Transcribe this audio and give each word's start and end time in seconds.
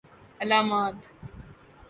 علامات 0.41 0.95